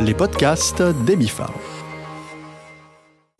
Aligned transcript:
les 0.00 0.14
podcasts 0.14 0.82
d'Emifar. 0.82 1.52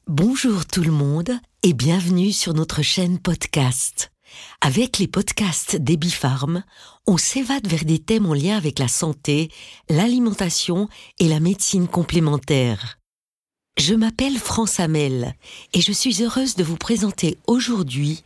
Bonjour 0.08 0.66
tout 0.66 0.82
le 0.82 0.90
monde 0.90 1.30
et 1.62 1.72
bienvenue 1.72 2.32
sur 2.32 2.52
notre 2.54 2.82
chaîne 2.82 3.18
podcast. 3.18 4.10
Avec 4.60 4.98
les 4.98 5.06
podcasts 5.06 5.76
d'Ebifarm, 5.76 6.64
on 7.06 7.16
s'évade 7.16 7.66
vers 7.66 7.84
des 7.84 7.98
thèmes 7.98 8.26
en 8.26 8.34
lien 8.34 8.56
avec 8.56 8.78
la 8.78 8.88
santé, 8.88 9.50
l'alimentation 9.88 10.88
et 11.20 11.28
la 11.28 11.38
médecine 11.38 11.86
complémentaire. 11.86 12.98
Je 13.78 13.94
m'appelle 13.94 14.38
France 14.38 14.80
Hamel 14.80 15.34
et 15.74 15.80
je 15.80 15.92
suis 15.92 16.22
heureuse 16.22 16.56
de 16.56 16.64
vous 16.64 16.76
présenter 16.76 17.38
aujourd'hui 17.46 18.24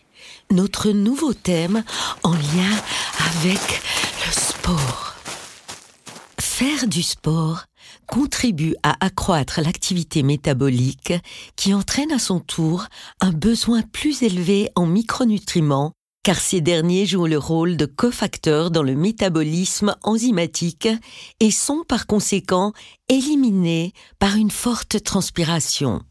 notre 0.51 0.91
nouveau 0.91 1.35
thème 1.35 1.85
en 2.23 2.33
lien 2.33 2.83
avec 3.19 3.83
le 4.27 4.33
sport. 4.33 5.17
Faire 6.39 6.87
du 6.87 7.03
sport 7.03 7.65
contribue 8.07 8.75
à 8.83 9.05
accroître 9.05 9.61
l'activité 9.61 10.23
métabolique 10.23 11.13
qui 11.57 11.75
entraîne 11.75 12.13
à 12.13 12.19
son 12.19 12.41
tour 12.41 12.87
un 13.21 13.33
besoin 13.33 13.83
plus 13.83 14.23
élevé 14.23 14.71
en 14.75 14.87
micronutriments 14.87 15.93
car 16.23 16.37
ces 16.37 16.61
derniers 16.61 17.07
jouent 17.07 17.27
le 17.27 17.39
rôle 17.39 17.77
de 17.77 17.87
cofacteurs 17.87 18.71
dans 18.71 18.83
le 18.83 18.95
métabolisme 18.95 19.97
enzymatique 20.03 20.89
et 21.41 21.51
sont 21.51 21.83
par 21.87 22.07
conséquent 22.07 22.73
éliminés 23.09 23.93
par 24.19 24.37
une 24.37 24.51
forte 24.51 25.03
transpiration. 25.03 26.03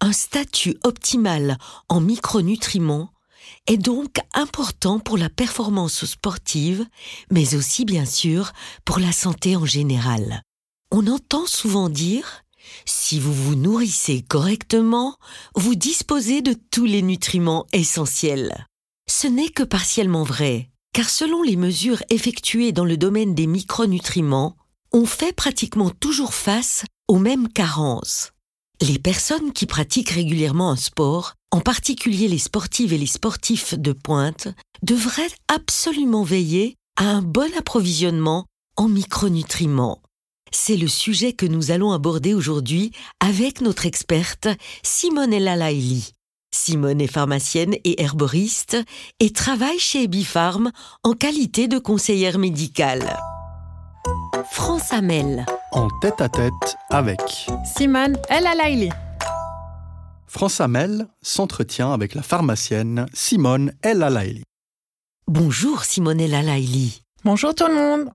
Un 0.00 0.12
statut 0.12 0.76
optimal 0.82 1.58
en 1.88 2.00
micronutriments 2.00 3.10
est 3.68 3.76
donc 3.76 4.16
important 4.34 4.98
pour 4.98 5.16
la 5.16 5.28
performance 5.28 6.04
sportive, 6.04 6.84
mais 7.30 7.54
aussi 7.54 7.84
bien 7.84 8.04
sûr 8.04 8.52
pour 8.84 8.98
la 8.98 9.12
santé 9.12 9.54
en 9.54 9.64
général. 9.64 10.42
On 10.94 11.06
entend 11.06 11.46
souvent 11.46 11.88
dire 11.88 12.42
si 12.84 13.18
vous 13.18 13.32
vous 13.32 13.54
nourrissez 13.54 14.20
correctement, 14.20 15.16
vous 15.54 15.74
disposez 15.74 16.42
de 16.42 16.54
tous 16.70 16.84
les 16.84 17.00
nutriments 17.00 17.66
essentiels. 17.72 18.66
Ce 19.08 19.26
n'est 19.26 19.48
que 19.48 19.62
partiellement 19.62 20.22
vrai, 20.22 20.70
car 20.92 21.08
selon 21.08 21.42
les 21.42 21.56
mesures 21.56 22.02
effectuées 22.10 22.72
dans 22.72 22.84
le 22.84 22.98
domaine 22.98 23.34
des 23.34 23.46
micronutriments, 23.46 24.54
on 24.92 25.06
fait 25.06 25.34
pratiquement 25.34 25.88
toujours 25.88 26.34
face 26.34 26.84
aux 27.08 27.18
mêmes 27.18 27.48
carences. 27.48 28.32
Les 28.82 28.98
personnes 28.98 29.54
qui 29.54 29.64
pratiquent 29.64 30.10
régulièrement 30.10 30.72
un 30.72 30.76
sport, 30.76 31.36
en 31.52 31.60
particulier 31.60 32.28
les 32.28 32.36
sportives 32.36 32.92
et 32.92 32.98
les 32.98 33.06
sportifs 33.06 33.72
de 33.78 33.92
pointe, 33.92 34.48
devraient 34.82 35.32
absolument 35.48 36.22
veiller 36.22 36.76
à 36.96 37.06
un 37.06 37.22
bon 37.22 37.50
approvisionnement 37.56 38.44
en 38.76 38.88
micronutriments. 38.88 40.02
C'est 40.54 40.76
le 40.76 40.86
sujet 40.86 41.32
que 41.32 41.46
nous 41.46 41.70
allons 41.70 41.92
aborder 41.92 42.34
aujourd'hui 42.34 42.92
avec 43.20 43.62
notre 43.62 43.86
experte 43.86 44.48
Simone 44.82 45.36
Lalaili. 45.38 46.12
Simone 46.54 47.00
est 47.00 47.06
pharmacienne 47.06 47.74
et 47.84 48.02
herboriste 48.02 48.76
et 49.18 49.32
travaille 49.32 49.78
chez 49.78 50.02
Ebifarm 50.02 50.70
en 51.04 51.14
qualité 51.14 51.68
de 51.68 51.78
conseillère 51.78 52.38
médicale. 52.38 53.18
France 54.50 54.92
Hamel. 54.92 55.46
En 55.72 55.88
tête 56.02 56.20
à 56.20 56.28
tête 56.28 56.76
avec 56.90 57.20
Simone 57.76 58.18
El 58.28 58.46
Alaili. 58.46 58.90
France 60.26 60.60
Hamel 60.60 61.06
s'entretient 61.22 61.92
avec 61.94 62.14
la 62.14 62.22
pharmacienne 62.22 63.06
Simone 63.14 63.72
El 63.80 64.02
Alaili. 64.02 64.42
Bonjour 65.26 65.84
Simone 65.84 66.20
El 66.20 66.34
Alaili. 66.34 67.02
Bonjour 67.24 67.54
tout 67.54 67.66
le 67.66 67.74
monde. 67.74 68.10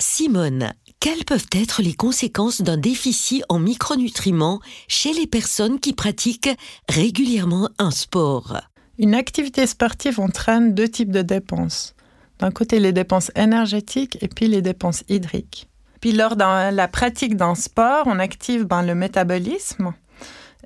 Simone, 0.00 0.72
quelles 0.98 1.24
peuvent 1.24 1.46
être 1.52 1.80
les 1.80 1.94
conséquences 1.94 2.62
d'un 2.62 2.76
déficit 2.76 3.44
en 3.48 3.60
micronutriments 3.60 4.58
chez 4.88 5.12
les 5.12 5.28
personnes 5.28 5.78
qui 5.78 5.92
pratiquent 5.92 6.50
régulièrement 6.88 7.68
un 7.78 7.92
sport? 7.92 8.60
Une 8.98 9.14
activité 9.14 9.68
sportive 9.68 10.18
entraîne 10.18 10.74
deux 10.74 10.88
types 10.88 11.12
de 11.12 11.22
dépenses. 11.22 11.94
D'un 12.40 12.50
côté, 12.50 12.80
les 12.80 12.92
dépenses 12.92 13.30
énergétiques 13.36 14.18
et 14.20 14.26
puis 14.26 14.48
les 14.48 14.62
dépenses 14.62 15.04
hydriques. 15.08 15.68
Puis 16.00 16.10
lors 16.10 16.34
de 16.34 16.74
la 16.74 16.88
pratique 16.88 17.36
d'un 17.36 17.54
sport, 17.54 18.04
on 18.06 18.18
active 18.18 18.64
ben, 18.64 18.82
le 18.82 18.96
métabolisme 18.96 19.94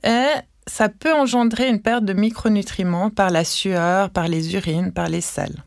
et 0.04 0.28
ça 0.66 0.88
peut 0.88 1.12
engendrer 1.12 1.68
une 1.68 1.82
perte 1.82 2.04
de 2.04 2.14
micronutriments 2.14 3.10
par 3.10 3.28
la 3.28 3.44
sueur, 3.44 4.08
par 4.08 4.26
les 4.28 4.54
urines, 4.54 4.92
par 4.92 5.08
les 5.08 5.20
selles. 5.20 5.64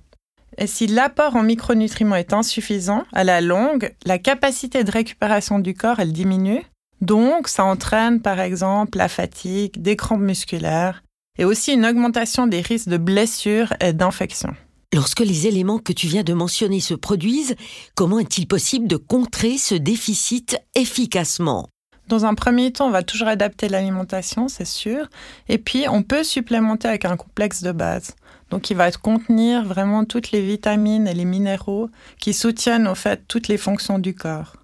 Et 0.57 0.67
si 0.67 0.87
l'apport 0.87 1.35
en 1.35 1.43
micronutriments 1.43 2.15
est 2.15 2.33
insuffisant, 2.33 3.03
à 3.13 3.23
la 3.23 3.41
longue, 3.41 3.93
la 4.05 4.19
capacité 4.19 4.83
de 4.83 4.91
récupération 4.91 5.59
du 5.59 5.73
corps, 5.73 5.99
elle 5.99 6.13
diminue. 6.13 6.61
Donc, 6.99 7.47
ça 7.47 7.63
entraîne 7.63 8.21
par 8.21 8.39
exemple 8.39 8.97
la 8.97 9.07
fatigue, 9.07 9.81
des 9.81 9.95
crampes 9.95 10.21
musculaires 10.21 11.03
et 11.39 11.45
aussi 11.45 11.73
une 11.73 11.85
augmentation 11.85 12.45
des 12.47 12.61
risques 12.61 12.89
de 12.89 12.97
blessures 12.97 13.73
et 13.79 13.93
d'infections. 13.93 14.55
Lorsque 14.93 15.21
les 15.21 15.47
éléments 15.47 15.79
que 15.79 15.93
tu 15.93 16.07
viens 16.07 16.23
de 16.23 16.33
mentionner 16.33 16.81
se 16.81 16.93
produisent, 16.93 17.55
comment 17.95 18.19
est-il 18.19 18.45
possible 18.45 18.87
de 18.87 18.97
contrer 18.97 19.57
ce 19.57 19.73
déficit 19.73 20.59
efficacement? 20.75 21.69
Dans 22.09 22.25
un 22.25 22.33
premier 22.33 22.73
temps, 22.73 22.87
on 22.87 22.91
va 22.91 23.03
toujours 23.03 23.29
adapter 23.29 23.69
l'alimentation, 23.69 24.49
c'est 24.49 24.65
sûr. 24.65 25.07
Et 25.47 25.57
puis, 25.57 25.85
on 25.87 26.03
peut 26.03 26.25
supplémenter 26.25 26.89
avec 26.89 27.05
un 27.05 27.15
complexe 27.15 27.63
de 27.63 27.71
base. 27.71 28.15
Donc, 28.51 28.69
il 28.69 28.77
va 28.77 28.91
contenir 28.91 29.63
vraiment 29.63 30.05
toutes 30.05 30.31
les 30.31 30.41
vitamines 30.41 31.07
et 31.07 31.13
les 31.13 31.25
minéraux 31.25 31.89
qui 32.19 32.33
soutiennent, 32.33 32.87
au 32.87 32.95
fait, 32.95 33.23
toutes 33.27 33.47
les 33.47 33.57
fonctions 33.57 33.97
du 33.97 34.13
corps. 34.13 34.57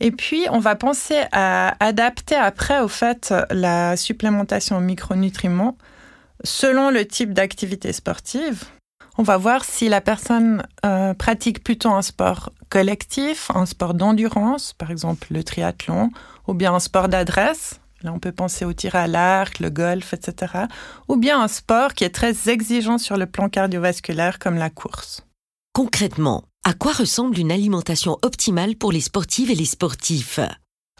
Et 0.00 0.10
puis, 0.10 0.46
on 0.50 0.58
va 0.58 0.74
penser 0.74 1.20
à 1.32 1.76
adapter 1.84 2.34
après, 2.34 2.80
au 2.80 2.88
fait, 2.88 3.34
la 3.50 3.96
supplémentation 3.96 4.76
en 4.76 4.80
micronutriments 4.80 5.76
selon 6.44 6.90
le 6.90 7.06
type 7.06 7.32
d'activité 7.32 7.92
sportive. 7.92 8.64
On 9.18 9.22
va 9.22 9.36
voir 9.36 9.64
si 9.64 9.88
la 9.88 10.00
personne 10.00 10.62
euh, 10.86 11.12
pratique 11.12 11.62
plutôt 11.62 11.90
un 11.90 12.02
sport 12.02 12.50
collectif, 12.70 13.50
un 13.54 13.66
sport 13.66 13.94
d'endurance, 13.94 14.72
par 14.72 14.90
exemple 14.90 15.28
le 15.30 15.44
triathlon, 15.44 16.10
ou 16.48 16.54
bien 16.54 16.74
un 16.74 16.80
sport 16.80 17.08
d'adresse. 17.08 17.81
Là, 18.02 18.12
on 18.12 18.18
peut 18.18 18.32
penser 18.32 18.64
au 18.64 18.72
tir 18.72 18.96
à 18.96 19.06
l'arc, 19.06 19.58
le 19.60 19.70
golf, 19.70 20.12
etc. 20.12 20.52
Ou 21.08 21.16
bien 21.16 21.40
un 21.40 21.48
sport 21.48 21.94
qui 21.94 22.04
est 22.04 22.14
très 22.14 22.48
exigeant 22.48 22.98
sur 22.98 23.16
le 23.16 23.26
plan 23.26 23.48
cardiovasculaire, 23.48 24.38
comme 24.38 24.56
la 24.56 24.70
course. 24.70 25.24
Concrètement, 25.72 26.44
à 26.64 26.74
quoi 26.74 26.92
ressemble 26.92 27.38
une 27.38 27.50
alimentation 27.50 28.18
optimale 28.22 28.76
pour 28.76 28.92
les 28.92 29.00
sportives 29.00 29.50
et 29.50 29.54
les 29.54 29.64
sportifs? 29.64 30.40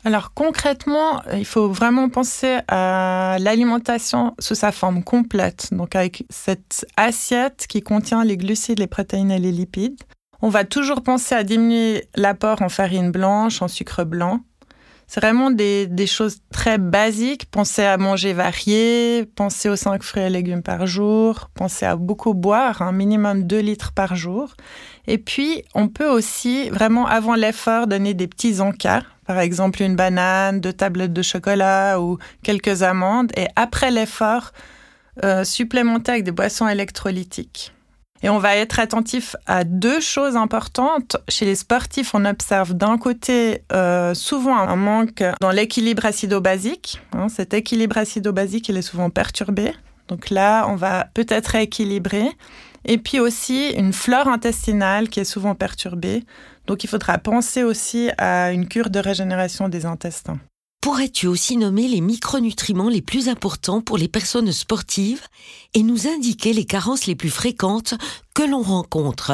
Alors 0.04 0.34
concrètement, 0.34 1.22
il 1.32 1.44
faut 1.44 1.68
vraiment 1.68 2.08
penser 2.08 2.58
à 2.66 3.36
l'alimentation 3.38 4.34
sous 4.40 4.56
sa 4.56 4.72
forme 4.72 5.04
complète, 5.04 5.68
donc 5.70 5.94
avec 5.94 6.24
cette 6.28 6.84
assiette 6.96 7.66
qui 7.68 7.82
contient 7.82 8.24
les 8.24 8.36
glucides, 8.36 8.80
les 8.80 8.88
protéines 8.88 9.30
et 9.30 9.38
les 9.38 9.52
lipides. 9.52 10.02
On 10.40 10.48
va 10.48 10.64
toujours 10.64 11.02
penser 11.02 11.36
à 11.36 11.44
diminuer 11.44 12.08
l'apport 12.16 12.62
en 12.62 12.68
farine 12.68 13.12
blanche, 13.12 13.62
en 13.62 13.68
sucre 13.68 14.02
blanc. 14.02 14.40
C'est 15.12 15.20
vraiment 15.20 15.50
des, 15.50 16.06
choses 16.06 16.38
très 16.50 16.78
basiques. 16.78 17.44
Pensez 17.50 17.84
à 17.84 17.98
manger 17.98 18.32
varié, 18.32 19.26
pensez 19.36 19.68
aux 19.68 19.76
5 19.76 20.02
fruits 20.02 20.22
et 20.22 20.30
légumes 20.30 20.62
par 20.62 20.86
jour, 20.86 21.50
pensez 21.52 21.84
à 21.84 21.96
beaucoup 21.96 22.32
boire, 22.32 22.80
un 22.80 22.92
minimum 22.92 23.42
2 23.42 23.58
litres 23.58 23.92
par 23.92 24.16
jour. 24.16 24.54
Et 25.06 25.18
puis, 25.18 25.64
on 25.74 25.88
peut 25.88 26.08
aussi, 26.08 26.70
vraiment 26.70 27.06
avant 27.06 27.34
l'effort, 27.34 27.88
donner 27.88 28.14
des 28.14 28.26
petits 28.26 28.62
encas 28.62 29.02
par 29.26 29.38
exemple 29.38 29.82
une 29.82 29.96
banane, 29.96 30.60
deux 30.60 30.72
tablettes 30.72 31.12
de 31.12 31.22
chocolat 31.22 32.00
ou 32.00 32.16
quelques 32.42 32.82
amandes, 32.82 33.32
et 33.36 33.48
après 33.54 33.90
l'effort, 33.90 34.52
euh, 35.24 35.44
supplémenter 35.44 36.12
avec 36.12 36.24
des 36.24 36.32
boissons 36.32 36.68
électrolytiques. 36.68 37.74
Et 38.22 38.28
on 38.28 38.38
va 38.38 38.56
être 38.56 38.78
attentif 38.78 39.34
à 39.46 39.64
deux 39.64 40.00
choses 40.00 40.36
importantes. 40.36 41.16
Chez 41.28 41.44
les 41.44 41.56
sportifs, 41.56 42.14
on 42.14 42.24
observe 42.24 42.74
d'un 42.74 42.96
côté 42.96 43.62
euh, 43.72 44.14
souvent 44.14 44.56
un 44.56 44.76
manque 44.76 45.24
dans 45.40 45.50
l'équilibre 45.50 46.06
acido-basique. 46.06 47.00
Hein, 47.12 47.28
cet 47.28 47.52
équilibre 47.52 47.98
acido-basique, 47.98 48.68
il 48.68 48.76
est 48.76 48.82
souvent 48.82 49.10
perturbé. 49.10 49.72
Donc 50.06 50.30
là, 50.30 50.66
on 50.68 50.76
va 50.76 51.08
peut-être 51.14 51.48
rééquilibrer. 51.48 52.28
Et 52.84 52.98
puis 52.98 53.18
aussi 53.18 53.70
une 53.70 53.92
flore 53.92 54.28
intestinale 54.28 55.08
qui 55.08 55.20
est 55.20 55.24
souvent 55.24 55.54
perturbée. 55.54 56.24
Donc 56.66 56.84
il 56.84 56.88
faudra 56.88 57.18
penser 57.18 57.64
aussi 57.64 58.10
à 58.18 58.52
une 58.52 58.68
cure 58.68 58.90
de 58.90 58.98
régénération 58.98 59.68
des 59.68 59.84
intestins. 59.84 60.38
Pourrais-tu 60.82 61.28
aussi 61.28 61.56
nommer 61.56 61.86
les 61.86 62.00
micronutriments 62.00 62.88
les 62.88 63.02
plus 63.02 63.28
importants 63.28 63.80
pour 63.80 63.98
les 63.98 64.08
personnes 64.08 64.50
sportives 64.50 65.22
et 65.74 65.84
nous 65.84 66.08
indiquer 66.08 66.52
les 66.52 66.64
carences 66.64 67.06
les 67.06 67.14
plus 67.14 67.30
fréquentes 67.30 67.94
que 68.34 68.42
l'on 68.42 68.62
rencontre? 68.62 69.30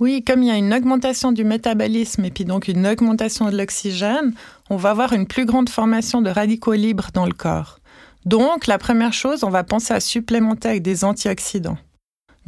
Oui, 0.00 0.24
comme 0.24 0.42
il 0.42 0.48
y 0.48 0.50
a 0.50 0.56
une 0.56 0.74
augmentation 0.74 1.30
du 1.30 1.44
métabolisme 1.44 2.24
et 2.24 2.32
puis 2.32 2.44
donc 2.44 2.66
une 2.66 2.84
augmentation 2.84 3.48
de 3.48 3.56
l'oxygène, 3.56 4.34
on 4.70 4.76
va 4.76 4.90
avoir 4.90 5.12
une 5.12 5.28
plus 5.28 5.46
grande 5.46 5.68
formation 5.68 6.20
de 6.20 6.30
radicaux 6.30 6.74
libres 6.74 7.10
dans 7.14 7.24
le 7.24 7.32
corps. 7.32 7.78
Donc, 8.24 8.66
la 8.66 8.78
première 8.78 9.12
chose, 9.12 9.44
on 9.44 9.50
va 9.50 9.62
penser 9.62 9.94
à 9.94 10.00
supplémenter 10.00 10.68
avec 10.68 10.82
des 10.82 11.04
antioxydants. 11.04 11.78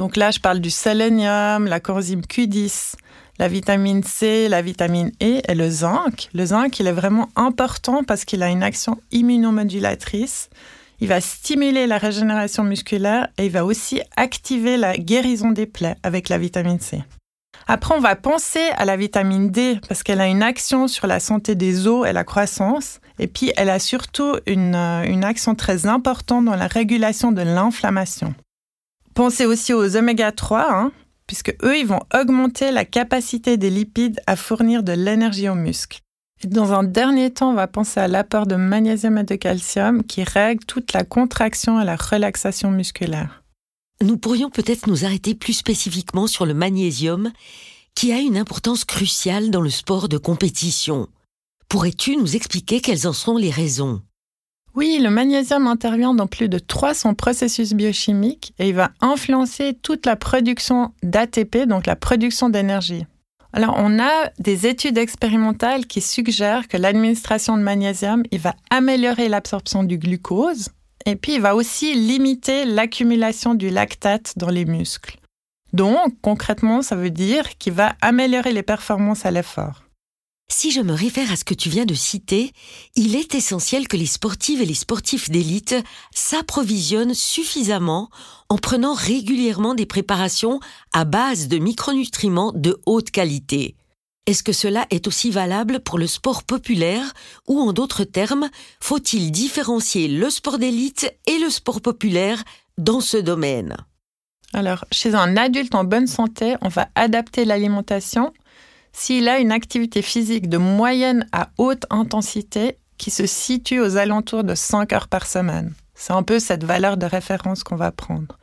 Donc 0.00 0.16
là, 0.16 0.30
je 0.30 0.40
parle 0.40 0.60
du 0.60 0.70
sélénium, 0.70 1.66
la 1.66 1.78
coenzyme 1.78 2.22
Q10, 2.22 2.94
la 3.38 3.48
vitamine 3.48 4.02
C, 4.02 4.48
la 4.48 4.62
vitamine 4.62 5.12
E 5.22 5.42
et 5.46 5.54
le 5.54 5.68
zinc. 5.68 6.30
Le 6.32 6.46
zinc, 6.46 6.80
il 6.80 6.86
est 6.86 6.92
vraiment 6.92 7.28
important 7.36 8.02
parce 8.02 8.24
qu'il 8.24 8.42
a 8.42 8.48
une 8.48 8.62
action 8.62 8.96
immunomodulatrice. 9.12 10.48
Il 11.00 11.08
va 11.08 11.20
stimuler 11.20 11.86
la 11.86 11.98
régénération 11.98 12.64
musculaire 12.64 13.28
et 13.36 13.44
il 13.44 13.52
va 13.52 13.66
aussi 13.66 14.00
activer 14.16 14.78
la 14.78 14.96
guérison 14.96 15.50
des 15.50 15.66
plaies 15.66 15.96
avec 16.02 16.30
la 16.30 16.38
vitamine 16.38 16.80
C. 16.80 17.02
Après, 17.68 17.94
on 17.94 18.00
va 18.00 18.16
penser 18.16 18.70
à 18.78 18.86
la 18.86 18.96
vitamine 18.96 19.50
D 19.50 19.80
parce 19.86 20.02
qu'elle 20.02 20.22
a 20.22 20.28
une 20.28 20.42
action 20.42 20.88
sur 20.88 21.08
la 21.08 21.20
santé 21.20 21.54
des 21.56 21.86
os 21.86 22.08
et 22.08 22.14
la 22.14 22.24
croissance. 22.24 23.00
Et 23.18 23.26
puis, 23.26 23.52
elle 23.58 23.68
a 23.68 23.78
surtout 23.78 24.36
une, 24.46 24.74
euh, 24.74 25.22
action 25.24 25.54
très 25.54 25.84
importante 25.84 26.46
dans 26.46 26.56
la 26.56 26.68
régulation 26.68 27.32
de 27.32 27.42
l'inflammation. 27.42 28.34
Pensez 29.14 29.46
aussi 29.46 29.72
aux 29.72 29.96
oméga 29.96 30.32
3, 30.32 30.72
hein, 30.72 30.92
puisque 31.26 31.54
eux, 31.62 31.78
ils 31.78 31.86
vont 31.86 32.00
augmenter 32.14 32.70
la 32.70 32.84
capacité 32.84 33.56
des 33.56 33.70
lipides 33.70 34.20
à 34.26 34.36
fournir 34.36 34.82
de 34.82 34.92
l'énergie 34.92 35.48
aux 35.48 35.54
muscles. 35.54 36.00
Dans 36.44 36.72
un 36.72 36.84
dernier 36.84 37.30
temps, 37.30 37.50
on 37.50 37.54
va 37.54 37.66
penser 37.66 38.00
à 38.00 38.08
l'apport 38.08 38.46
de 38.46 38.56
magnésium 38.56 39.18
et 39.18 39.24
de 39.24 39.34
calcium 39.34 40.02
qui 40.02 40.24
règle 40.24 40.64
toute 40.64 40.92
la 40.94 41.04
contraction 41.04 41.80
et 41.80 41.84
la 41.84 41.96
relaxation 41.96 42.70
musculaire. 42.70 43.42
Nous 44.02 44.16
pourrions 44.16 44.48
peut-être 44.48 44.86
nous 44.86 45.04
arrêter 45.04 45.34
plus 45.34 45.52
spécifiquement 45.52 46.26
sur 46.26 46.46
le 46.46 46.54
magnésium, 46.54 47.30
qui 47.94 48.12
a 48.12 48.18
une 48.18 48.38
importance 48.38 48.86
cruciale 48.86 49.50
dans 49.50 49.60
le 49.60 49.68
sport 49.68 50.08
de 50.08 50.16
compétition. 50.16 51.08
Pourrais-tu 51.68 52.16
nous 52.16 52.34
expliquer 52.34 52.80
quelles 52.80 53.06
en 53.06 53.12
sont 53.12 53.36
les 53.36 53.50
raisons? 53.50 54.00
Oui, 54.74 55.00
le 55.02 55.10
magnésium 55.10 55.66
intervient 55.66 56.14
dans 56.14 56.28
plus 56.28 56.48
de 56.48 56.58
300 56.58 57.14
processus 57.14 57.72
biochimiques 57.72 58.54
et 58.58 58.68
il 58.68 58.74
va 58.74 58.90
influencer 59.00 59.74
toute 59.74 60.06
la 60.06 60.16
production 60.16 60.92
d'ATP, 61.02 61.66
donc 61.66 61.86
la 61.86 61.96
production 61.96 62.48
d'énergie. 62.48 63.04
Alors, 63.52 63.74
on 63.78 63.98
a 63.98 64.30
des 64.38 64.68
études 64.68 64.96
expérimentales 64.96 65.86
qui 65.86 66.00
suggèrent 66.00 66.68
que 66.68 66.76
l'administration 66.76 67.56
de 67.56 67.62
magnésium, 67.62 68.22
il 68.30 68.38
va 68.38 68.54
améliorer 68.70 69.28
l'absorption 69.28 69.82
du 69.82 69.98
glucose 69.98 70.68
et 71.04 71.16
puis 71.16 71.34
il 71.34 71.40
va 71.40 71.56
aussi 71.56 71.94
limiter 71.94 72.64
l'accumulation 72.64 73.54
du 73.54 73.70
lactate 73.70 74.34
dans 74.36 74.50
les 74.50 74.66
muscles. 74.66 75.16
Donc, 75.72 76.14
concrètement, 76.22 76.82
ça 76.82 76.94
veut 76.94 77.10
dire 77.10 77.58
qu'il 77.58 77.72
va 77.72 77.94
améliorer 78.00 78.52
les 78.52 78.62
performances 78.62 79.26
à 79.26 79.32
l'effort. 79.32 79.82
Si 80.52 80.72
je 80.72 80.80
me 80.80 80.92
réfère 80.92 81.30
à 81.30 81.36
ce 81.36 81.44
que 81.44 81.54
tu 81.54 81.70
viens 81.70 81.86
de 81.86 81.94
citer, 81.94 82.52
il 82.96 83.14
est 83.14 83.36
essentiel 83.36 83.86
que 83.86 83.96
les 83.96 84.04
sportives 84.04 84.60
et 84.60 84.66
les 84.66 84.74
sportifs 84.74 85.30
d'élite 85.30 85.76
s'approvisionnent 86.12 87.14
suffisamment 87.14 88.10
en 88.48 88.58
prenant 88.58 88.92
régulièrement 88.92 89.74
des 89.74 89.86
préparations 89.86 90.58
à 90.92 91.04
base 91.04 91.46
de 91.46 91.58
micronutriments 91.58 92.52
de 92.52 92.80
haute 92.84 93.12
qualité. 93.12 93.76
Est-ce 94.26 94.42
que 94.42 94.52
cela 94.52 94.86
est 94.90 95.06
aussi 95.06 95.30
valable 95.30 95.80
pour 95.80 95.98
le 95.98 96.08
sport 96.08 96.42
populaire 96.42 97.14
ou 97.46 97.60
en 97.60 97.72
d'autres 97.72 98.04
termes, 98.04 98.50
faut-il 98.80 99.30
différencier 99.30 100.08
le 100.08 100.30
sport 100.30 100.58
d'élite 100.58 101.14
et 101.26 101.38
le 101.38 101.48
sport 101.48 101.80
populaire 101.80 102.42
dans 102.76 103.00
ce 103.00 103.16
domaine? 103.16 103.76
Alors, 104.52 104.84
chez 104.90 105.14
un 105.14 105.36
adulte 105.36 105.76
en 105.76 105.84
bonne 105.84 106.08
santé, 106.08 106.56
on 106.60 106.68
va 106.68 106.88
adapter 106.96 107.44
l'alimentation 107.44 108.32
s'il 108.92 109.28
a 109.28 109.38
une 109.38 109.52
activité 109.52 110.02
physique 110.02 110.48
de 110.48 110.58
moyenne 110.58 111.26
à 111.32 111.50
haute 111.58 111.86
intensité 111.90 112.76
qui 112.98 113.10
se 113.10 113.26
situe 113.26 113.80
aux 113.80 113.96
alentours 113.96 114.44
de 114.44 114.54
5 114.54 114.92
heures 114.92 115.08
par 115.08 115.26
semaine. 115.26 115.74
C'est 115.94 116.12
un 116.12 116.22
peu 116.22 116.38
cette 116.38 116.64
valeur 116.64 116.96
de 116.96 117.06
référence 117.06 117.64
qu'on 117.64 117.76
va 117.76 117.92
prendre. 117.92 118.38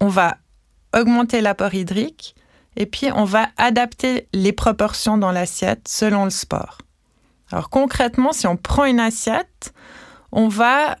On 0.00 0.08
va 0.08 0.38
augmenter 0.96 1.40
l'apport 1.40 1.74
hydrique 1.74 2.34
et 2.76 2.86
puis 2.86 3.10
on 3.12 3.24
va 3.24 3.48
adapter 3.56 4.28
les 4.32 4.52
proportions 4.52 5.18
dans 5.18 5.32
l'assiette 5.32 5.86
selon 5.88 6.24
le 6.24 6.30
sport. 6.30 6.78
Alors 7.52 7.70
concrètement, 7.70 8.32
si 8.32 8.46
on 8.46 8.56
prend 8.56 8.84
une 8.84 9.00
assiette, 9.00 9.72
on 10.32 10.48
va 10.48 10.96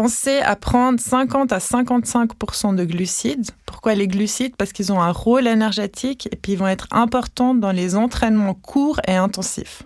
Pensez 0.00 0.38
à 0.38 0.54
prendre 0.54 1.00
50 1.00 1.50
à 1.50 1.58
55% 1.58 2.76
de 2.76 2.84
glucides. 2.84 3.50
Pourquoi 3.66 3.96
les 3.96 4.06
glucides? 4.06 4.54
Parce 4.54 4.72
qu'ils 4.72 4.92
ont 4.92 5.02
un 5.02 5.10
rôle 5.10 5.48
énergétique 5.48 6.28
et 6.30 6.36
puis 6.36 6.52
ils 6.52 6.58
vont 6.58 6.68
être 6.68 6.86
importants 6.92 7.52
dans 7.52 7.72
les 7.72 7.96
entraînements 7.96 8.54
courts 8.54 9.00
et 9.08 9.16
intensifs. 9.16 9.82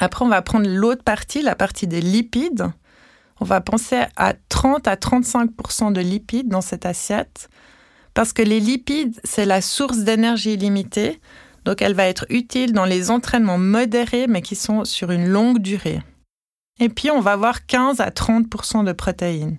Après, 0.00 0.24
on 0.24 0.28
va 0.28 0.42
prendre 0.42 0.68
l'autre 0.68 1.04
partie, 1.04 1.40
la 1.40 1.54
partie 1.54 1.86
des 1.86 2.00
lipides. 2.00 2.66
On 3.38 3.44
va 3.44 3.60
penser 3.60 4.02
à 4.16 4.34
30 4.48 4.88
à 4.88 4.96
35% 4.96 5.92
de 5.92 6.00
lipides 6.00 6.48
dans 6.48 6.60
cette 6.60 6.84
assiette 6.84 7.48
parce 8.12 8.32
que 8.32 8.42
les 8.42 8.58
lipides, 8.58 9.20
c'est 9.22 9.46
la 9.46 9.60
source 9.60 9.98
d'énergie 9.98 10.56
limitée. 10.56 11.20
Donc, 11.64 11.80
elle 11.80 11.94
va 11.94 12.08
être 12.08 12.26
utile 12.28 12.72
dans 12.72 12.84
les 12.84 13.12
entraînements 13.12 13.56
modérés 13.56 14.26
mais 14.26 14.42
qui 14.42 14.56
sont 14.56 14.84
sur 14.84 15.12
une 15.12 15.28
longue 15.28 15.60
durée. 15.60 16.00
Et 16.78 16.88
puis, 16.88 17.10
on 17.10 17.20
va 17.20 17.32
avoir 17.32 17.66
15 17.66 18.00
à 18.00 18.10
30% 18.10 18.84
de 18.84 18.92
protéines. 18.92 19.58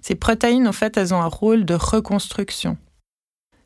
Ces 0.00 0.14
protéines, 0.14 0.68
en 0.68 0.72
fait, 0.72 0.96
elles 0.96 1.14
ont 1.14 1.20
un 1.20 1.26
rôle 1.26 1.64
de 1.64 1.74
reconstruction. 1.74 2.76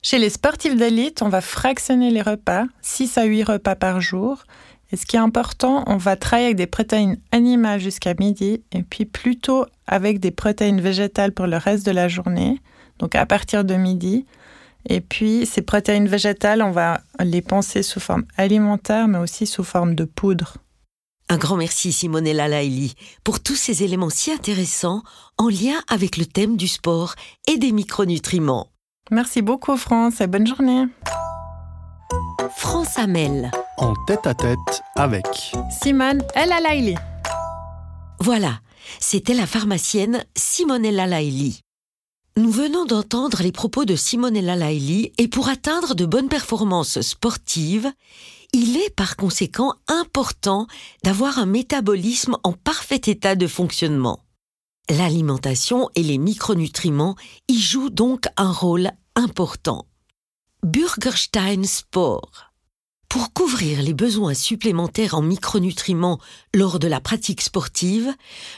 Chez 0.02 0.18
les 0.18 0.30
sportifs 0.30 0.76
d'élite, 0.76 1.22
on 1.22 1.28
va 1.28 1.40
fractionner 1.40 2.10
les 2.10 2.22
repas, 2.22 2.64
6 2.82 3.18
à 3.18 3.24
8 3.24 3.42
repas 3.44 3.74
par 3.74 4.00
jour. 4.00 4.44
Et 4.92 4.96
ce 4.96 5.04
qui 5.04 5.16
est 5.16 5.20
important, 5.20 5.84
on 5.86 5.96
va 5.96 6.16
travailler 6.16 6.46
avec 6.46 6.56
des 6.56 6.66
protéines 6.66 7.18
animales 7.32 7.80
jusqu'à 7.80 8.14
midi 8.14 8.62
et 8.72 8.82
puis 8.82 9.04
plutôt 9.04 9.66
avec 9.86 10.18
des 10.20 10.30
protéines 10.30 10.80
végétales 10.80 11.32
pour 11.32 11.46
le 11.46 11.56
reste 11.56 11.84
de 11.84 11.90
la 11.90 12.08
journée, 12.08 12.60
donc 12.98 13.14
à 13.14 13.26
partir 13.26 13.64
de 13.64 13.74
midi. 13.74 14.24
Et 14.88 15.00
puis, 15.00 15.44
ces 15.44 15.62
protéines 15.62 16.08
végétales, 16.08 16.62
on 16.62 16.70
va 16.70 17.00
les 17.22 17.42
penser 17.42 17.82
sous 17.82 18.00
forme 18.00 18.24
alimentaire, 18.36 19.08
mais 19.08 19.18
aussi 19.18 19.46
sous 19.46 19.64
forme 19.64 19.94
de 19.94 20.04
poudre. 20.04 20.58
Un 21.30 21.36
grand 21.36 21.56
merci 21.56 21.92
Simonella 21.92 22.48
Laili 22.48 22.94
pour 23.22 23.40
tous 23.40 23.54
ces 23.54 23.82
éléments 23.82 24.08
si 24.08 24.32
intéressants 24.32 25.02
en 25.36 25.48
lien 25.48 25.82
avec 25.88 26.16
le 26.16 26.24
thème 26.24 26.56
du 26.56 26.68
sport 26.68 27.14
et 27.46 27.58
des 27.58 27.70
micronutriments. 27.72 28.68
Merci 29.10 29.42
beaucoup 29.42 29.76
France 29.76 30.22
et 30.22 30.26
bonne 30.26 30.46
journée. 30.46 30.86
France 32.56 32.98
Amel. 32.98 33.50
En 33.76 33.94
tête 34.06 34.26
à 34.26 34.34
tête 34.34 34.82
avec 34.96 35.26
Simone 35.82 36.22
El 36.34 36.48
Laili. 36.48 36.94
Voilà, 38.20 38.60
c'était 38.98 39.34
la 39.34 39.46
pharmacienne 39.46 40.24
Simonella 40.34 41.06
Laili. 41.06 41.60
Nous 42.38 42.50
venons 42.50 42.86
d'entendre 42.86 43.42
les 43.42 43.52
propos 43.52 43.84
de 43.84 43.96
Simonella 43.96 44.56
Laili 44.56 45.12
et 45.18 45.28
pour 45.28 45.48
atteindre 45.48 45.94
de 45.94 46.06
bonnes 46.06 46.28
performances 46.28 47.00
sportives, 47.02 47.92
il 48.52 48.76
est 48.76 48.94
par 48.94 49.16
conséquent 49.16 49.74
important 49.86 50.66
d'avoir 51.04 51.38
un 51.38 51.46
métabolisme 51.46 52.36
en 52.44 52.52
parfait 52.52 53.00
état 53.06 53.34
de 53.34 53.46
fonctionnement. 53.46 54.20
L'alimentation 54.90 55.90
et 55.94 56.02
les 56.02 56.18
micronutriments 56.18 57.16
y 57.48 57.58
jouent 57.58 57.90
donc 57.90 58.24
un 58.36 58.50
rôle 58.50 58.90
important. 59.14 59.86
Burgerstein 60.62 61.64
Sport 61.64 62.48
pour 63.08 63.32
couvrir 63.32 63.80
les 63.82 63.94
besoins 63.94 64.34
supplémentaires 64.34 65.14
en 65.14 65.22
micronutriments 65.22 66.20
lors 66.54 66.78
de 66.78 66.88
la 66.88 67.00
pratique 67.00 67.40
sportive, 67.40 68.14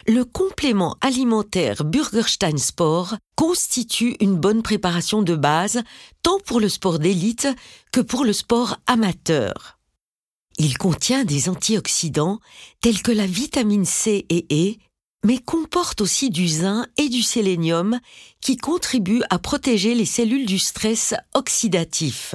le 0.08 0.24
complément 0.24 0.96
alimentaire 1.00 1.84
Burgerstein 1.84 2.58
Sport 2.58 3.14
constitue 3.36 4.16
une 4.18 4.34
bonne 4.34 4.62
préparation 4.62 5.22
de 5.22 5.36
base 5.36 5.82
tant 6.24 6.40
pour 6.44 6.58
le 6.58 6.68
sport 6.68 6.98
d'élite 6.98 7.46
que 7.92 8.00
pour 8.00 8.24
le 8.24 8.32
sport 8.32 8.78
amateur. 8.88 9.79
Il 10.62 10.76
contient 10.76 11.24
des 11.24 11.48
antioxydants 11.48 12.38
tels 12.82 13.00
que 13.00 13.12
la 13.12 13.26
vitamine 13.26 13.86
C 13.86 14.26
et 14.28 14.44
E, 14.52 14.76
mais 15.24 15.38
comporte 15.38 16.02
aussi 16.02 16.28
du 16.28 16.46
zinc 16.46 16.86
et 16.98 17.08
du 17.08 17.22
sélénium 17.22 17.98
qui 18.42 18.58
contribuent 18.58 19.22
à 19.30 19.38
protéger 19.38 19.94
les 19.94 20.04
cellules 20.04 20.44
du 20.44 20.58
stress 20.58 21.14
oxydatif. 21.32 22.34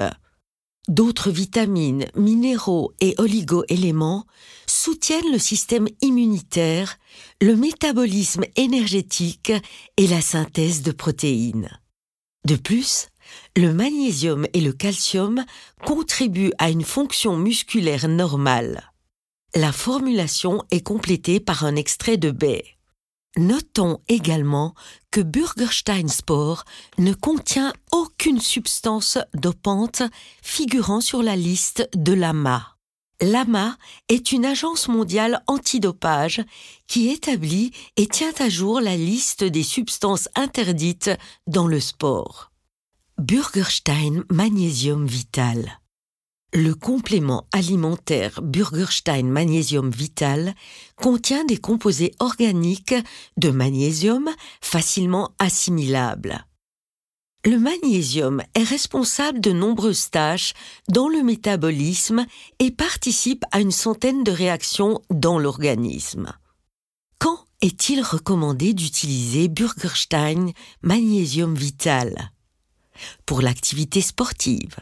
D'autres 0.88 1.29
vitamines, 1.29 2.08
minéraux 2.15 2.94
et 3.00 3.13
oligo-éléments 3.20 4.25
soutiennent 4.65 5.32
le 5.32 5.38
système 5.38 5.88
immunitaire, 6.01 6.98
le 7.44 7.55
métabolisme 7.55 8.46
énergétique 8.55 9.53
et 9.98 10.08
la 10.08 10.22
synthèse 10.22 10.82
de 10.82 10.91
protéines. 10.91 11.70
De 12.48 12.55
plus, 12.55 13.10
le 13.55 13.74
magnésium 13.74 14.46
et 14.53 14.62
le 14.62 14.74
calcium 14.74 15.44
contribuent 15.86 16.53
à 16.58 16.70
une 16.70 16.84
fonction 16.84 17.38
musculaire 17.38 18.08
normale. 18.08 18.91
La 19.55 19.72
formulation 19.72 20.62
est 20.72 20.82
complétée 20.82 21.39
par 21.39 21.63
un 21.63 21.75
extrait 21.75 22.17
de 22.17 22.32
baie. 22.32 22.65
Notons 23.38 24.00
également 24.08 24.75
que 25.12 25.22
Burgerstein 25.22 26.08
Sport 26.08 26.63
ne 26.98 27.13
contient 27.13 27.74
aucune 27.91 28.39
substance 28.39 29.17
dopante 29.34 30.03
figurant 30.41 31.01
sur 31.01 31.22
la 31.22 31.36
liste 31.36 31.89
de 31.96 32.13
l'AMA. 32.13 32.75
L'AMA 33.22 33.77
est 34.10 34.32
une 34.32 34.46
agence 34.46 34.88
mondiale 34.88 35.41
antidopage 35.48 36.44
qui 36.88 37.10
établit 37.10 37.72
et 37.96 38.08
tient 38.08 38.34
à 38.39 38.50
jour 38.50 38.82
la 38.82 38.98
liste 38.98 39.44
des 39.44 39.63
substances 39.63 40.27
interdites 40.36 41.12
dans 41.48 41.67
le 41.67 41.79
sport. 41.79 42.51
Burgerstein 43.17 44.25
Magnésium 44.29 45.07
Vital. 45.07 45.79
le 46.53 46.74
complément 46.74 47.48
alimentaire 47.53 48.41
Burgerstein 48.41 49.24
Magnésium 49.24 49.89
Vital 49.89 50.53
contient 50.98 51.45
des 51.45 51.57
composés 51.57 52.13
organiques 52.19 52.93
de 53.38 53.51
magnésium 53.51 54.29
facilement 54.60 55.34
assimilables. 55.39 56.45
Le 57.45 57.57
magnésium 57.57 58.43
est 58.53 58.63
responsable 58.63 59.39
de 59.39 59.53
nombreuses 59.53 60.10
tâches 60.12 60.53
dans 60.89 61.07
le 61.07 61.24
métabolisme 61.24 62.25
et 62.60 62.72
participe 62.72 63.45
à 63.51 63.62
une 63.62 63.72
centaine 63.72 64.25
de 64.25 64.31
réactions 64.31 65.01
dans 65.10 65.39
l'organisme. 65.39 66.34
Quand 67.17 67.45
est-il 67.62 68.01
recommandé 68.01 68.74
d'utiliser 68.74 69.48
Burgerstein 69.48 70.51
Magnésium 70.81 71.55
Vital? 71.55 72.35
Pour 73.25 73.42
l'activité 73.42 74.02
sportive 74.02 74.75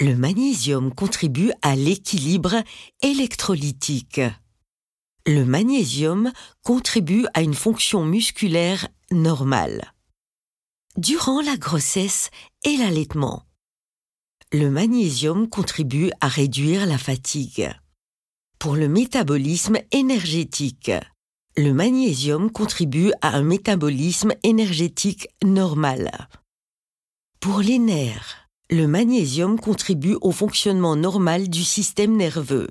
le 0.00 0.14
magnésium 0.14 0.94
contribue 0.94 1.50
à 1.60 1.74
l'équilibre 1.74 2.62
électrolytique. 3.02 4.20
Le 5.26 5.44
magnésium 5.44 6.32
contribue 6.62 7.26
à 7.34 7.42
une 7.42 7.54
fonction 7.54 8.04
musculaire 8.04 8.88
normale. 9.10 9.92
Durant 10.96 11.40
la 11.40 11.56
grossesse 11.56 12.30
et 12.64 12.76
l'allaitement, 12.76 13.42
le 14.52 14.70
magnésium 14.70 15.48
contribue 15.48 16.10
à 16.20 16.28
réduire 16.28 16.86
la 16.86 16.96
fatigue. 16.96 17.70
Pour 18.60 18.76
le 18.76 18.88
métabolisme 18.88 19.78
énergétique, 19.90 20.92
le 21.56 21.72
magnésium 21.72 22.52
contribue 22.52 23.10
à 23.20 23.36
un 23.36 23.42
métabolisme 23.42 24.32
énergétique 24.44 25.28
normal. 25.44 26.28
Pour 27.40 27.60
les 27.60 27.78
nerfs, 27.78 28.48
le 28.68 28.88
magnésium 28.88 29.60
contribue 29.60 30.16
au 30.22 30.32
fonctionnement 30.32 30.96
normal 30.96 31.48
du 31.48 31.62
système 31.62 32.16
nerveux. 32.16 32.66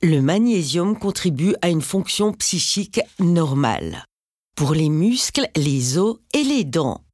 Le 0.00 0.22
magnésium 0.22 0.98
contribue 0.98 1.54
à 1.60 1.68
une 1.68 1.82
fonction 1.82 2.32
psychique 2.32 3.02
normale. 3.18 4.06
Pour 4.56 4.72
les 4.72 4.88
muscles, 4.88 5.46
les 5.56 5.98
os 5.98 6.16
et 6.32 6.42
les 6.42 6.64
dents. 6.64 7.04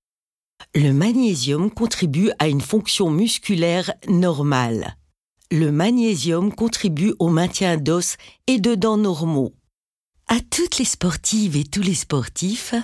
Le 0.73 0.93
magnésium 0.93 1.69
contribue 1.69 2.31
à 2.39 2.47
une 2.47 2.61
fonction 2.61 3.11
musculaire 3.11 3.93
normale. 4.09 4.97
Le 5.51 5.73
magnésium 5.73 6.55
contribue 6.55 7.13
au 7.19 7.29
maintien 7.29 7.77
d'os 7.77 8.17
et 8.47 8.61
de 8.61 8.77
dents 8.77 8.99
normaux. 8.99 9.53
À 10.29 10.41
toutes 10.41 10.79
les 10.79 10.85
sportives 10.85 11.57
et 11.57 11.63
tous 11.63 11.83
les 11.83 11.95
sportifs, 11.95 12.75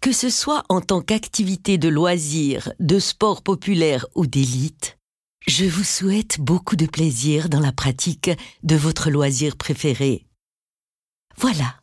que 0.00 0.10
ce 0.10 0.28
soit 0.28 0.64
en 0.68 0.80
tant 0.80 1.00
qu'activité 1.00 1.78
de 1.78 1.88
loisir, 1.88 2.72
de 2.80 2.98
sport 2.98 3.42
populaire 3.42 4.06
ou 4.16 4.26
d'élite, 4.26 4.98
je 5.46 5.66
vous 5.66 5.84
souhaite 5.84 6.40
beaucoup 6.40 6.74
de 6.74 6.86
plaisir 6.86 7.48
dans 7.48 7.60
la 7.60 7.70
pratique 7.70 8.30
de 8.64 8.74
votre 8.74 9.08
loisir 9.08 9.56
préféré. 9.56 10.26
Voilà, 11.36 11.76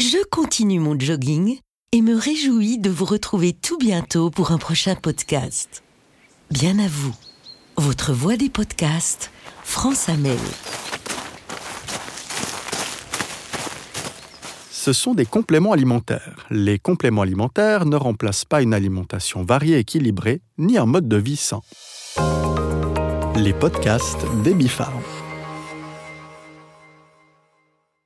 je 0.00 0.18
continue 0.30 0.80
mon 0.80 0.98
jogging 0.98 1.60
et 1.92 2.02
me 2.02 2.16
réjouis 2.16 2.78
de 2.78 2.90
vous 2.90 3.04
retrouver 3.04 3.52
tout 3.52 3.78
bientôt 3.78 4.30
pour 4.30 4.50
un 4.50 4.58
prochain 4.58 4.96
podcast. 4.96 5.84
Bien 6.50 6.80
à 6.80 6.88
vous, 6.88 7.14
votre 7.76 8.12
voix 8.12 8.36
des 8.36 8.50
podcasts, 8.50 9.30
France 9.62 10.08
Amel. 10.08 10.38
Ce 14.80 14.94
sont 14.94 15.12
des 15.12 15.26
compléments 15.26 15.72
alimentaires. 15.72 16.46
Les 16.48 16.78
compléments 16.78 17.20
alimentaires 17.20 17.84
ne 17.84 17.96
remplacent 17.96 18.46
pas 18.46 18.62
une 18.62 18.72
alimentation 18.72 19.42
variée 19.42 19.76
et 19.76 19.80
équilibrée, 19.80 20.40
ni 20.56 20.78
un 20.78 20.86
mode 20.86 21.06
de 21.06 21.18
vie 21.18 21.36
sain. 21.36 21.60
Les 23.36 23.52
podcasts 23.52 24.24
des 24.42 24.54
Bifarm. 24.54 25.02